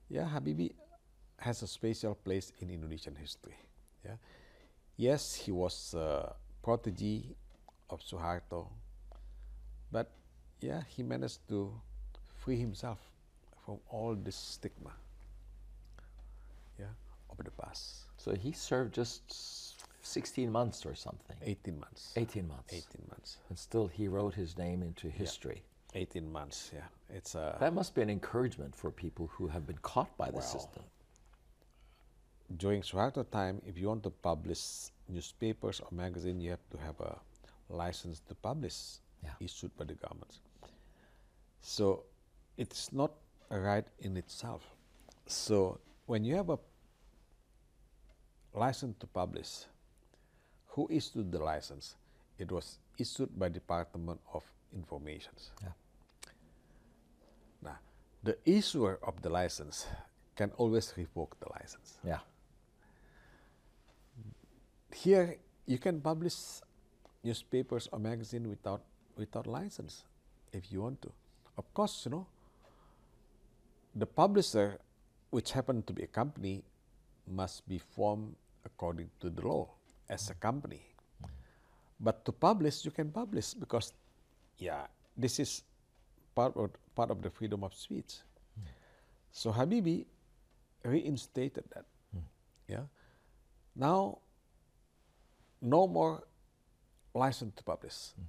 yeah, 0.08 0.28
Habibie 0.28 0.72
has 1.38 1.62
a 1.62 1.66
special 1.66 2.14
place 2.14 2.52
in 2.60 2.70
Indonesian 2.70 3.14
history. 3.16 3.56
Yeah, 4.04 4.16
yes, 4.96 5.34
he 5.34 5.52
was 5.52 5.94
a 5.94 6.34
protege 6.62 7.22
of 7.88 8.00
Suharto, 8.00 8.66
but 9.92 10.10
yeah, 10.60 10.82
he 10.88 11.02
managed 11.02 11.46
to 11.48 11.72
free 12.36 12.56
himself 12.56 12.98
from 13.64 13.78
all 13.88 14.14
this 14.14 14.36
stigma. 14.36 14.92
Yeah, 16.78 16.92
of 17.30 17.44
the 17.44 17.50
past. 17.50 18.06
So 18.16 18.34
he 18.34 18.52
served 18.52 18.94
just 18.94 19.69
16 20.10 20.50
months 20.50 20.84
or 20.84 20.94
something. 20.94 21.36
18 21.42 21.78
months. 21.78 22.12
18 22.16 22.48
months. 22.48 22.72
18 22.72 22.84
months. 23.08 23.36
And 23.48 23.58
still 23.58 23.86
he 23.86 24.08
wrote 24.08 24.34
his 24.34 24.56
name 24.58 24.82
into 24.82 25.08
history. 25.08 25.62
18 25.94 26.30
months, 26.32 26.70
yeah. 26.74 26.86
It's 27.16 27.34
uh, 27.34 27.56
That 27.60 27.74
must 27.74 27.94
be 27.94 28.02
an 28.02 28.10
encouragement 28.10 28.74
for 28.76 28.90
people 28.90 29.28
who 29.34 29.48
have 29.48 29.66
been 29.66 29.78
caught 29.78 30.16
by 30.16 30.26
the 30.26 30.34
Well, 30.38 30.42
system. 30.42 30.82
during 32.56 32.82
Suharto 32.82 33.24
time, 33.30 33.60
if 33.66 33.76
you 33.78 33.88
want 33.88 34.02
to 34.04 34.10
publish 34.10 34.90
newspapers 35.08 35.80
or 35.80 35.88
magazine, 35.92 36.40
you 36.40 36.50
have 36.50 36.68
to 36.70 36.78
have 36.78 37.00
a 37.00 37.18
license 37.68 38.20
to 38.28 38.34
publish 38.34 38.98
Yeah. 39.24 39.34
issued 39.40 39.76
by 39.76 39.84
the 39.84 39.94
government. 39.94 40.38
So 41.62 42.04
it's 42.56 42.92
not 42.92 43.12
a 43.50 43.58
right 43.60 43.86
in 43.98 44.16
itself. 44.16 44.62
So 45.26 45.78
when 46.06 46.24
you 46.24 46.36
have 46.36 46.50
a 46.50 46.58
license 48.54 48.96
to 49.00 49.06
publish, 49.06 49.66
who 50.70 50.88
issued 50.90 51.32
the 51.32 51.38
license? 51.38 51.96
It 52.38 52.50
was 52.50 52.78
issued 52.98 53.38
by 53.38 53.48
Department 53.48 54.20
of 54.32 54.44
Information. 54.74 55.32
Yeah. 55.62 55.68
Now, 57.62 57.78
the 58.22 58.36
issuer 58.44 58.98
of 59.02 59.20
the 59.20 59.28
license 59.28 59.86
can 60.36 60.52
always 60.56 60.94
revoke 60.96 61.36
the 61.40 61.48
license. 61.58 61.98
Yeah. 62.06 62.20
Here, 64.94 65.36
you 65.66 65.78
can 65.78 66.00
publish 66.00 66.34
newspapers 67.22 67.88
or 67.92 67.98
magazine 67.98 68.48
without 68.48 68.82
without 69.16 69.46
license 69.46 70.04
if 70.52 70.72
you 70.72 70.82
want 70.82 71.02
to. 71.02 71.12
Of 71.58 71.72
course, 71.74 72.06
you 72.06 72.12
know, 72.12 72.26
the 73.94 74.06
publisher, 74.06 74.78
which 75.30 75.52
happened 75.52 75.86
to 75.88 75.92
be 75.92 76.04
a 76.04 76.06
company, 76.06 76.62
must 77.26 77.68
be 77.68 77.78
formed 77.78 78.34
according 78.64 79.10
to 79.20 79.30
the 79.30 79.42
law 79.42 79.68
as 80.10 80.28
a 80.28 80.34
company. 80.34 80.82
But 82.00 82.24
to 82.24 82.32
publish, 82.32 82.84
you 82.84 82.90
can 82.90 83.10
publish 83.10 83.54
because, 83.54 83.92
yeah, 84.58 84.86
this 85.16 85.38
is 85.38 85.62
part 86.34 86.56
of, 86.56 86.70
part 86.94 87.10
of 87.10 87.22
the 87.22 87.30
freedom 87.30 87.62
of 87.62 87.72
speech. 87.74 88.16
So 89.32 89.52
Habibie 89.52 90.06
reinstated 90.82 91.64
that. 91.74 91.84
Hmm. 92.12 92.26
Yeah. 92.68 92.84
Now, 93.76 94.18
no 95.62 95.86
more 95.86 96.24
license 97.14 97.54
to 97.56 97.62
publish. 97.62 98.12
Hmm. 98.16 98.22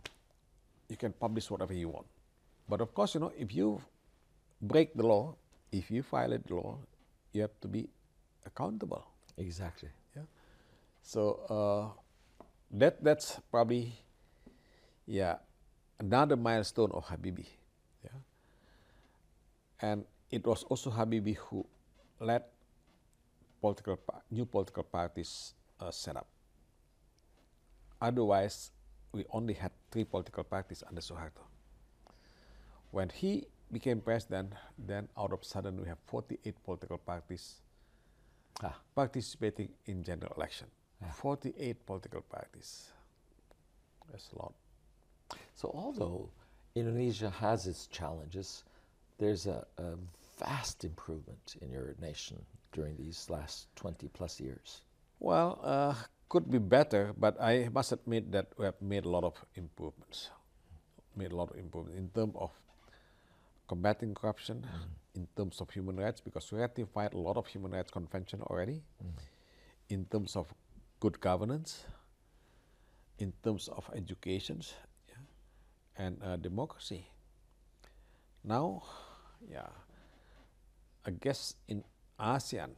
You 0.90 0.98
can 0.98 1.14
publish 1.14 1.50
whatever 1.50 1.74
you 1.74 1.90
want. 1.90 2.08
But 2.70 2.82
of 2.82 2.94
course, 2.94 3.16
you 3.16 3.22
know, 3.22 3.32
if 3.38 3.54
you 3.54 3.82
break 4.62 4.94
the 4.94 5.08
law, 5.08 5.36
if 5.72 5.90
you 5.90 6.04
violate 6.04 6.46
the 6.46 6.56
law, 6.56 6.78
you 7.34 7.42
have 7.42 7.60
to 7.62 7.68
be 7.68 7.90
accountable. 8.46 9.06
Exactly. 9.38 9.90
So 11.02 11.22
uh, 11.50 11.86
that 12.72 13.04
that's 13.04 13.40
probably 13.52 13.94
yeah 15.06 15.38
another 16.00 16.36
milestone 16.36 16.92
of 16.94 17.06
Habibie. 17.06 17.50
Yeah. 18.04 18.20
And 19.82 20.06
it 20.30 20.46
was 20.46 20.64
also 20.64 20.90
Habibie 20.92 21.38
who 21.38 21.66
led 22.20 22.44
political 23.62 24.00
new 24.30 24.46
political 24.46 24.84
parties 24.84 25.54
uh, 25.80 25.92
set 25.92 26.16
up. 26.16 26.28
Otherwise, 28.02 28.72
we 29.12 29.26
only 29.32 29.54
had 29.54 29.72
three 29.92 30.04
political 30.06 30.44
parties 30.44 30.84
under 30.88 31.02
Suharto. 31.02 31.46
When 32.92 33.10
he 33.10 33.46
became 33.72 34.02
president, 34.02 34.54
then 34.78 35.08
out 35.18 35.32
of 35.34 35.44
sudden 35.46 35.80
we 35.82 35.88
have 35.88 36.00
48 36.08 36.64
political 36.64 36.98
parties 36.98 37.62
Ah, 38.64 38.78
participating 38.94 39.70
in 39.86 40.04
general 40.04 40.34
election. 40.38 40.68
48 41.10 41.86
political 41.86 42.22
parties. 42.22 42.92
That's 44.12 44.30
a 44.34 44.40
lot. 44.40 44.54
So, 45.56 45.72
although 45.74 46.30
Indonesia 46.76 47.30
has 47.30 47.68
its 47.68 47.88
challenges, 47.88 48.64
there's 49.18 49.48
a, 49.48 49.66
a 49.78 49.96
vast 50.40 50.84
improvement 50.84 51.56
in 51.62 51.72
your 51.72 51.96
nation 52.02 52.38
during 52.72 52.96
these 52.98 53.30
last 53.30 53.68
20 53.76 54.08
plus 54.10 54.40
years. 54.40 54.82
Well, 55.20 55.60
uh, 55.64 55.94
could 56.30 56.50
be 56.50 56.58
better, 56.58 57.14
but 57.18 57.40
I 57.42 57.70
must 57.74 57.92
admit 57.92 58.32
that 58.32 58.48
we 58.58 58.66
have 58.66 58.82
made 58.82 59.06
a 59.06 59.10
lot 59.10 59.24
of 59.24 59.34
improvements. 59.56 60.30
Made 61.16 61.32
a 61.32 61.36
lot 61.36 61.52
of 61.52 61.58
improvements 61.58 62.00
in 62.00 62.10
terms 62.10 62.34
of 62.36 62.52
combating 63.68 64.16
corruption, 64.16 64.66
in 65.16 65.28
terms 65.36 65.62
of 65.62 65.70
human 65.70 65.98
rights, 65.98 66.22
because 66.22 66.52
we 66.52 66.60
ratified 66.60 67.14
a 67.14 67.18
lot 67.18 67.38
of 67.38 67.46
human 67.48 67.72
rights 67.72 67.92
convention 67.92 68.42
already. 68.44 68.82
In 69.90 70.06
terms 70.06 70.38
of 70.38 70.48
good 71.02 71.20
governance, 71.20 71.84
in 73.20 73.34
terms 73.44 73.68
of 73.68 73.90
education, 73.94 74.62
yeah, 75.10 76.06
and 76.06 76.24
uh, 76.24 76.38
democracy. 76.38 77.06
Now, 78.44 78.84
yeah, 79.52 79.68
I 81.06 81.12
guess 81.12 81.56
in 81.68 81.84
ASEAN, 82.20 82.72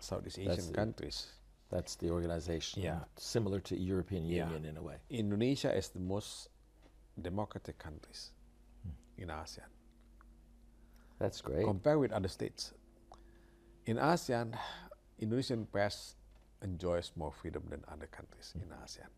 Southeast 0.00 0.38
That's 0.38 0.58
Asian 0.58 0.72
the- 0.72 0.76
countries, 0.76 1.26
That's 1.70 1.96
the 1.96 2.10
organization, 2.10 2.82
Yeah. 2.82 3.00
similar 3.16 3.58
to 3.60 3.74
European 3.80 4.24
Yeah. 4.26 4.44
Union 4.44 4.64
in 4.66 4.76
a 4.76 4.82
way. 4.82 4.98
Indonesia 5.08 5.72
is 5.74 5.88
the 5.88 6.00
most 6.00 6.48
democratic 7.16 7.78
countries 7.78 8.32
in 9.16 9.28
ASEAN 9.30 9.68
That's 11.18 11.40
great. 11.40 11.64
compared 11.64 11.98
with 11.98 12.12
other 12.12 12.28
states. 12.28 12.74
In 13.86 13.96
ASEAN, 13.96 14.52
Indonesian 15.18 15.64
press 15.66 16.16
enjoys 16.62 17.12
more 17.16 17.32
freedom 17.32 17.62
than 17.68 17.82
other 17.92 18.06
countries 18.06 18.54
in 18.54 18.68
ASEAN. 18.84 19.10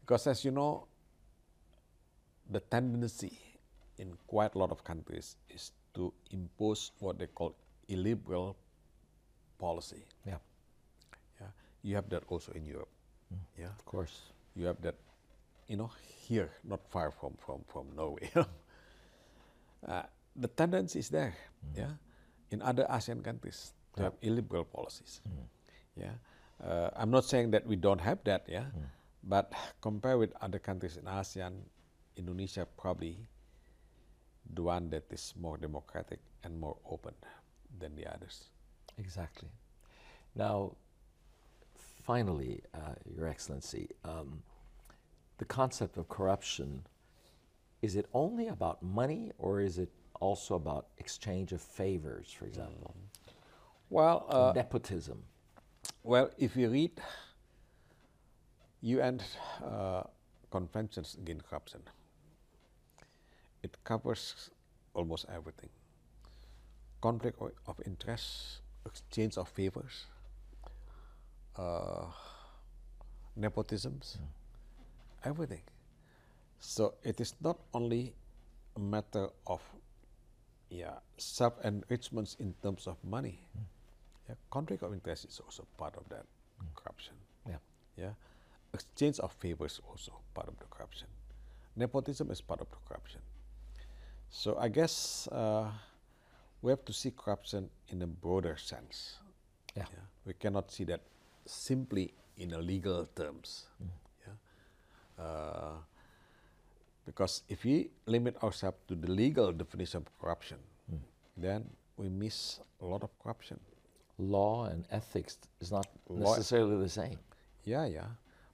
Because 0.00 0.26
as 0.26 0.44
you 0.44 0.50
know, 0.50 0.86
the 2.50 2.60
tendency 2.60 3.38
in 3.98 4.16
quite 4.26 4.54
a 4.54 4.58
lot 4.58 4.70
of 4.70 4.84
countries 4.84 5.36
is 5.48 5.72
to 5.94 6.12
impose 6.30 6.92
what 6.98 7.18
they 7.18 7.26
call 7.26 7.54
illiberal 7.88 8.56
policy. 9.58 10.04
yeah, 10.26 10.38
Yeah, 11.40 11.46
you 11.82 11.94
have 11.96 12.08
that 12.10 12.24
also 12.28 12.52
in 12.52 12.66
Europe. 12.66 12.88
Mm. 13.32 13.38
Yeah, 13.58 13.72
of 13.78 13.84
course. 13.84 14.32
you 14.56 14.66
have 14.66 14.80
that, 14.82 14.96
you 15.68 15.76
know, 15.76 15.90
here, 16.28 16.50
not 16.64 16.80
far 16.88 17.10
from 17.10 17.36
from 17.38 17.64
from 17.66 17.86
Norway. 17.96 18.30
uh, 19.88 20.02
the 20.36 20.48
tendency 20.48 20.98
is 20.98 21.08
there, 21.08 21.34
mm. 21.64 21.78
yeah, 21.78 21.92
in 22.50 22.62
other 22.62 22.86
ASEAN 22.90 23.22
countries 23.22 23.72
to 23.96 24.02
have 24.02 24.14
illiberal 24.22 24.64
policies. 24.64 25.20
Mm. 25.28 25.46
Yeah, 25.96 26.16
uh, 26.64 26.90
I'm 26.96 27.10
not 27.10 27.24
saying 27.24 27.50
that 27.52 27.66
we 27.66 27.76
don't 27.76 28.00
have 28.00 28.24
that, 28.24 28.44
yeah, 28.48 28.64
but 29.24 29.52
compared 29.80 30.18
with 30.18 30.32
other 30.40 30.58
countries 30.58 30.96
in 30.96 31.04
ASEAN, 31.04 31.52
Indonesia 32.16 32.66
probably 32.76 33.26
the 34.54 34.62
one 34.62 34.90
that 34.90 35.04
is 35.10 35.34
more 35.40 35.56
democratic 35.56 36.20
and 36.44 36.58
more 36.58 36.76
open 36.90 37.14
than 37.78 37.94
the 37.94 38.06
others. 38.06 38.48
Exactly. 38.98 39.48
Now, 40.34 40.76
finally, 42.02 42.62
uh, 42.74 42.94
Your 43.04 43.28
Excellency, 43.28 43.88
um, 44.04 44.42
the 45.38 45.44
concept 45.44 45.96
of 45.96 46.08
corruption 46.08 46.86
is 47.82 47.96
it 47.96 48.06
only 48.14 48.48
about 48.48 48.82
money 48.82 49.32
or 49.38 49.60
is 49.60 49.78
it 49.78 49.90
also 50.20 50.54
about 50.54 50.86
exchange 50.98 51.52
of 51.52 51.60
favors, 51.60 52.30
for 52.30 52.46
example? 52.46 52.94
Well, 53.90 54.26
uh, 54.28 54.52
Nepotism. 54.54 55.24
Well, 56.04 56.30
if 56.36 56.56
you 56.56 56.68
read 56.68 57.00
UN 58.80 59.20
uh, 59.64 60.02
conventions 60.50 61.16
against 61.20 61.48
corruption, 61.48 61.80
it 63.62 63.76
covers 63.84 64.50
almost 64.94 65.26
everything. 65.32 65.68
Conflict 67.00 67.40
of 67.66 67.80
interest, 67.86 68.60
exchange 68.84 69.36
of 69.38 69.48
favors, 69.48 70.06
uh, 71.56 72.06
nepotisms, 73.38 74.18
everything. 75.24 75.62
So 76.58 76.94
it 77.04 77.20
is 77.20 77.34
not 77.40 77.58
only 77.74 78.14
a 78.76 78.80
matter 78.80 79.28
of 79.46 79.60
yeah, 80.68 80.98
self-enrichments 81.16 82.36
in 82.40 82.54
terms 82.62 82.88
of 82.88 82.96
money. 83.04 83.38
Yeah, 84.32 84.38
conflict 84.50 84.82
of 84.82 84.92
interest 84.94 85.26
is 85.26 85.40
also 85.44 85.66
part 85.76 85.94
of 85.96 86.08
that 86.08 86.24
corruption. 86.74 87.12
Yeah. 87.46 87.58
Yeah, 87.98 88.14
exchange 88.72 89.18
of 89.20 89.32
favors 89.32 89.78
also 89.86 90.12
part 90.32 90.48
of 90.48 90.58
the 90.58 90.64
corruption. 90.70 91.08
Nepotism 91.76 92.30
is 92.30 92.40
part 92.40 92.60
of 92.62 92.68
the 92.70 92.76
corruption. 92.88 93.20
So 94.30 94.56
I 94.58 94.68
guess 94.68 95.28
uh, 95.28 95.70
we 96.62 96.72
have 96.72 96.82
to 96.86 96.92
see 96.94 97.10
corruption 97.10 97.68
in 97.88 98.00
a 98.00 98.06
broader 98.06 98.56
sense. 98.56 99.16
Yeah. 99.76 99.84
we 100.24 100.32
cannot 100.34 100.70
see 100.70 100.84
that 100.84 101.00
simply 101.46 102.14
in 102.38 102.52
a 102.52 102.58
legal 102.58 103.06
terms. 103.14 103.66
Yeah, 104.26 105.24
uh, 105.24 105.72
because 107.04 107.42
if 107.48 107.64
we 107.64 107.90
limit 108.06 108.42
ourselves 108.42 108.78
to 108.88 108.94
the 108.94 109.10
legal 109.10 109.52
definition 109.52 109.98
of 109.98 110.18
corruption, 110.18 110.58
then 111.36 111.68
we 111.96 112.08
miss 112.08 112.60
a 112.80 112.86
lot 112.86 113.02
of 113.02 113.10
corruption. 113.18 113.58
Law 114.18 114.64
and 114.66 114.84
ethics 114.90 115.38
is 115.60 115.70
not 115.72 115.88
Law- 116.08 116.34
necessarily 116.36 116.76
the 116.82 116.88
same. 116.88 117.18
Yeah, 117.64 117.86
yeah. 117.86 118.06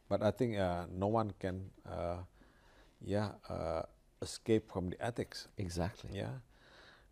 But 0.08 0.22
I 0.22 0.30
think 0.30 0.56
uh, 0.56 0.86
no 0.90 1.06
one 1.08 1.32
can, 1.38 1.70
uh, 1.86 2.18
yeah, 3.04 3.30
uh, 3.48 3.82
escape 4.22 4.70
from 4.72 4.90
the 4.90 5.02
ethics. 5.04 5.48
Exactly. 5.58 6.10
Yeah, 6.12 6.40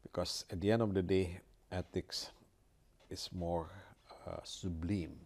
because 0.03 0.45
at 0.51 0.61
the 0.61 0.71
end 0.71 0.83
of 0.83 0.95
the 0.95 1.03
day, 1.03 1.41
ethics 1.71 2.31
is 3.11 3.29
more 3.33 3.69
uh, 4.27 4.39
sublime. 4.45 5.17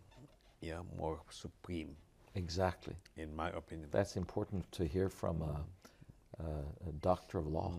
Yeah, 0.61 0.81
more 0.99 1.21
supreme, 1.31 1.97
Exactly. 2.35 2.95
in 3.17 3.35
my 3.35 3.49
opinion. 3.51 3.89
That's 3.91 4.17
important 4.17 4.71
to 4.73 4.85
hear 4.85 5.09
from 5.09 5.41
a, 5.43 5.65
a, 6.43 6.89
a 6.89 6.93
doctor 7.01 7.39
of 7.39 7.47
law. 7.47 7.73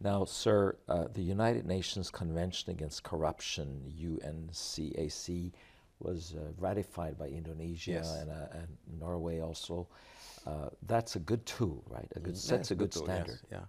Now, 0.00 0.24
sir, 0.24 0.76
uh, 0.88 1.08
the 1.12 1.20
United 1.22 1.66
Nations 1.66 2.10
Convention 2.10 2.70
Against 2.70 3.02
Corruption, 3.02 3.92
UNCAC, 4.00 5.52
was 5.98 6.34
uh, 6.34 6.52
ratified 6.58 7.18
by 7.18 7.28
Indonesia 7.28 7.92
Yes. 7.92 8.16
and, 8.20 8.30
uh, 8.30 8.46
and 8.52 8.68
Norway 8.98 9.40
also. 9.40 9.86
Uh, 10.46 10.70
that's 10.86 11.16
a 11.16 11.18
good 11.18 11.44
tool, 11.44 11.84
right? 11.88 12.10
A 12.16 12.20
good 12.20 12.34
Mm, 12.34 12.38
sets 12.38 12.48
that's 12.48 12.70
a 12.70 12.74
good 12.74 12.92
tool, 12.92 13.02
yes, 13.02 13.26
standard. 13.26 13.38
yeah. 13.52 13.64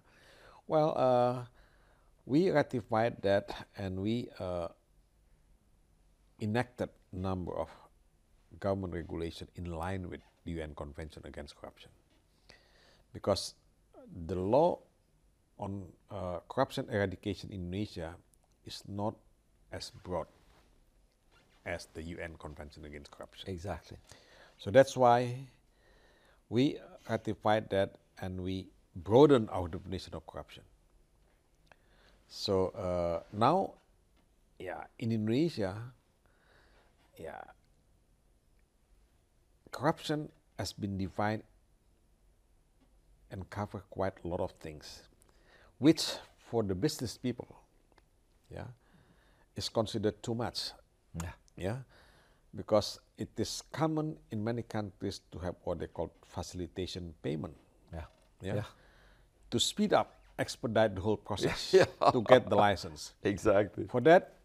Well, 0.66 0.94
uh, 0.96 1.44
we 2.24 2.50
ratified 2.50 3.20
that 3.22 3.66
and 3.76 4.00
we 4.00 4.30
uh, 4.40 4.68
enacted 6.40 6.88
a 7.12 7.16
number 7.16 7.52
of 7.54 7.68
government 8.58 8.94
regulation 8.94 9.48
in 9.56 9.66
line 9.66 10.08
with 10.08 10.20
the 10.44 10.52
UN 10.52 10.74
Convention 10.74 11.22
Against 11.26 11.56
Corruption. 11.56 11.90
Because 13.12 13.54
the 14.26 14.34
law 14.36 14.78
on 15.62 15.86
uh, 16.10 16.42
corruption 16.50 16.90
eradication 16.90 17.50
in 17.54 17.62
Indonesia 17.70 18.18
is 18.66 18.82
not 18.88 19.14
as 19.70 19.94
broad 20.02 20.26
as 21.64 21.86
the 21.94 22.02
UN 22.02 22.34
Convention 22.34 22.84
Against 22.84 23.10
Corruption. 23.12 23.48
Exactly. 23.48 23.96
So 24.58 24.70
that's 24.70 24.96
why 24.96 25.46
we 26.50 26.78
ratified 27.08 27.70
that 27.70 27.94
and 28.18 28.42
we 28.42 28.66
broadened 28.96 29.48
our 29.50 29.68
definition 29.68 30.14
of 30.14 30.26
corruption. 30.26 30.64
So 32.28 32.68
uh, 32.74 33.22
now, 33.32 33.74
yeah, 34.58 34.84
in 34.98 35.12
Indonesia, 35.12 35.76
yeah, 37.16 37.40
corruption 39.70 40.28
has 40.58 40.72
been 40.72 40.98
defined 40.98 41.42
and 43.30 43.48
cover 43.48 43.84
quite 43.90 44.18
a 44.24 44.28
lot 44.28 44.40
of 44.40 44.52
things, 44.60 45.08
which 45.82 46.14
for 46.46 46.62
the 46.62 46.74
business 46.78 47.18
people, 47.18 47.48
yeah, 48.54 48.70
is 49.58 49.68
considered 49.68 50.22
too 50.22 50.34
much 50.34 50.70
Yeah. 51.20 51.34
yeah 51.56 51.78
because 52.56 53.00
it 53.18 53.28
is 53.36 53.60
common 53.72 54.16
in 54.30 54.40
many 54.44 54.62
countries 54.62 55.20
to 55.32 55.38
have 55.44 55.56
what 55.64 55.78
they 55.82 55.88
call 55.90 56.08
facilitation 56.24 57.12
payment 57.20 57.52
Yeah. 57.92 58.06
yeah, 58.40 58.54
Yeah. 58.62 58.68
to 59.50 59.58
speed 59.60 59.92
up 59.92 60.16
expedite 60.38 60.94
the 60.96 61.02
whole 61.04 61.16
process 61.20 61.72
Yeah. 61.76 61.84
to 62.12 62.22
get 62.24 62.48
the 62.48 62.56
license 62.56 63.12
Exactly. 63.24 63.84
for 63.92 64.00
that 64.08 64.40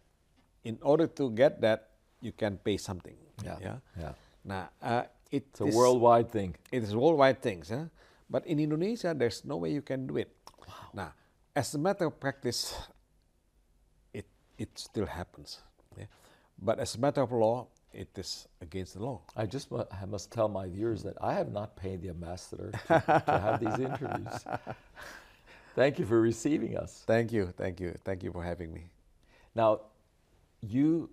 in 0.64 0.76
order 0.84 1.06
to 1.06 1.30
get 1.32 1.60
that 1.64 1.88
you 2.20 2.32
can 2.36 2.58
pay 2.60 2.76
something 2.76 3.16
Yeah. 3.44 3.56
yeah 3.60 3.78
Yeah. 3.96 4.12
now 4.44 4.68
uh, 4.84 5.04
it 5.32 5.48
It's 5.48 5.60
a 5.64 5.66
worldwide 5.72 6.28
thing. 6.28 6.52
it 6.72 6.82
is 6.84 6.92
worldwide 6.92 7.40
things 7.40 7.70
yeah? 7.72 7.88
but 8.28 8.44
in 8.44 8.60
indonesia 8.60 9.16
there's 9.16 9.44
no 9.48 9.56
way 9.56 9.72
you 9.72 9.80
can 9.84 10.04
do 10.04 10.16
it 10.20 10.28
wow. 10.68 10.88
now 10.92 11.10
as 11.58 11.74
a 11.74 11.78
matter 11.78 12.06
of 12.06 12.20
practice 12.20 12.60
it 14.14 14.26
it 14.56 14.70
still 14.78 15.06
happens 15.06 15.60
yeah? 15.98 16.04
but 16.62 16.78
as 16.78 16.94
a 16.94 17.00
matter 17.00 17.22
of 17.22 17.32
law 17.32 17.66
it 17.92 18.08
is 18.16 18.46
against 18.60 18.94
the 18.94 19.02
law 19.02 19.20
I 19.36 19.44
just 19.46 19.72
mu- 19.72 19.90
I 20.02 20.04
must 20.06 20.30
tell 20.30 20.48
my 20.48 20.68
viewers 20.68 21.02
that 21.02 21.16
I 21.20 21.34
have 21.34 21.50
not 21.50 21.74
paid 21.74 22.02
the 22.02 22.10
ambassador 22.10 22.70
to, 22.70 23.22
to 23.26 23.38
have 23.44 23.60
these 23.60 23.78
interviews. 23.78 24.44
Thank 25.74 25.98
you 25.98 26.06
for 26.06 26.20
receiving 26.20 26.76
us. 26.76 27.04
Thank 27.06 27.32
you, 27.32 27.52
thank 27.56 27.78
you, 27.80 27.94
thank 28.04 28.24
you 28.24 28.32
for 28.32 28.42
having 28.42 28.72
me. 28.72 28.84
Now, 29.54 29.80
you 30.60 31.08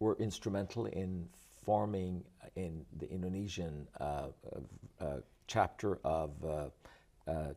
were 0.00 0.16
instrumental 0.18 0.84
in 0.84 1.28
forming 1.64 2.22
uh, 2.42 2.48
in 2.56 2.84
the 2.98 3.10
Indonesian 3.10 3.88
uh, 3.98 4.04
uh, 4.04 4.26
uh, 5.00 5.20
chapter 5.46 5.98
of 6.04 6.30
uh, 7.26 7.30
uh, 7.30 7.54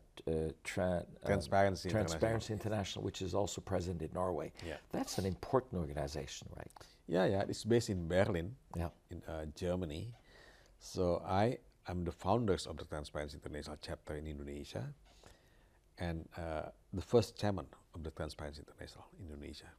t- 0.64 0.82
uh, 0.82 0.84
um, 0.84 1.04
Transparency 1.26 1.90
Transparency 1.90 2.54
International, 2.54 3.04
which 3.04 3.22
is 3.22 3.34
also 3.34 3.62
present 3.62 4.02
in 4.02 4.10
Norway. 4.14 4.52
Yeah. 4.66 4.78
That's 4.92 5.18
an 5.18 5.26
important 5.26 5.82
organization, 5.82 6.48
right? 6.56 6.72
Yeah, 7.08 7.26
yeah, 7.26 7.44
it's 7.48 7.64
based 7.64 7.90
in 7.90 8.08
Berlin, 8.08 8.56
Yeah. 8.76 8.90
in 9.10 9.22
uh, 9.28 9.46
Germany. 9.56 10.14
So 10.80 11.22
I 11.26 11.58
am 11.88 12.04
the 12.04 12.12
founders 12.12 12.68
of 12.68 12.78
the 12.78 12.86
Transparency 12.86 13.38
International 13.38 13.78
chapter 13.82 14.16
in 14.16 14.28
Indonesia, 14.28 14.94
and 15.98 16.28
uh, 16.38 16.70
the 16.94 17.02
first 17.02 17.38
chairman 17.38 17.68
of 17.94 18.04
the 18.04 18.12
Transparency 18.12 18.62
International 18.68 19.06
Indonesia. 19.20 19.70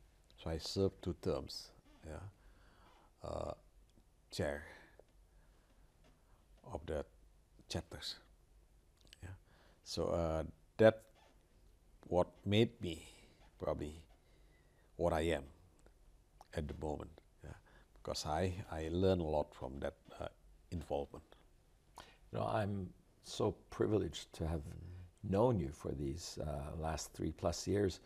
So 0.43 0.51
I 0.51 0.59
served 0.59 1.03
two 1.03 1.15
terms, 1.23 1.71
yeah, 2.07 3.29
uh, 3.29 3.53
chair 4.31 4.65
of 6.73 6.81
the 6.87 7.05
chapters. 7.69 8.17
So 9.87 10.07
uh, 10.07 10.43
that 10.79 11.03
what 12.09 12.27
made 12.45 12.71
me 12.83 13.07
probably 13.61 14.03
what 14.97 15.13
I 15.13 15.21
am 15.21 15.45
at 16.55 16.67
the 16.67 16.75
moment. 16.85 17.11
Yeah. 17.45 17.51
Because 17.95 18.27
I, 18.27 18.53
I 18.71 18.89
learn 18.91 19.21
a 19.21 19.25
lot 19.25 19.55
from 19.55 19.79
that 19.79 19.95
uh, 20.21 20.27
involvement. 20.73 21.25
You 22.33 22.41
know, 22.41 22.47
I'm 22.47 22.89
so 23.23 23.55
privileged 23.71 24.33
to 24.35 24.47
have 24.49 24.63
known 25.23 25.61
you 25.61 25.71
for 25.73 25.93
these 25.93 26.37
uh, 26.43 26.77
last 26.81 27.13
three 27.13 27.31
plus 27.31 27.69
years, 27.69 28.01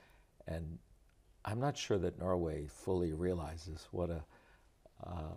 and 0.47 0.79
I'm 1.47 1.61
not 1.61 1.79
sure 1.79 1.97
that 1.99 2.19
Norway 2.19 2.67
fully 2.69 3.15
realizes 3.15 3.89
what 3.91 4.11
a, 4.11 4.23
uh, 5.07 5.33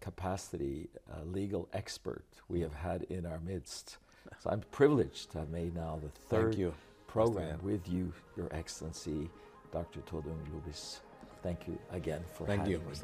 capacity, 0.00 0.90
a 1.18 1.24
legal 1.24 1.70
expert 1.72 2.26
we 2.48 2.60
have 2.60 2.74
had 2.74 3.04
in 3.04 3.24
our 3.24 3.40
midst. 3.40 3.96
So 4.42 4.50
I'm 4.50 4.60
privileged 4.72 5.30
to 5.32 5.38
have 5.38 5.50
made 5.50 5.74
now 5.74 6.00
the 6.02 6.08
third 6.28 6.54
you, 6.54 6.74
program 7.06 7.58
with 7.62 7.88
you, 7.88 8.12
Your 8.36 8.48
Excellency, 8.52 9.30
Dr. 9.72 10.00
Todung 10.00 10.38
Lubis. 10.52 11.00
Thank 11.42 11.66
you 11.68 11.78
again 11.92 12.22
for 12.34 12.46
Thank 12.46 12.60
having 12.60 12.72
you, 12.72 12.78
me. 12.78 12.94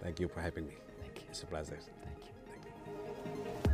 Thank 0.00 0.20
you 0.20 0.28
for 0.28 0.40
having 0.40 0.66
me. 0.66 0.74
Thank 1.00 1.18
you. 1.18 1.26
It's 1.30 1.42
a 1.42 1.46
pleasure. 1.46 1.78
Thank 2.02 2.18
you. 2.20 2.32
Thank 2.48 3.66
you. 3.66 3.70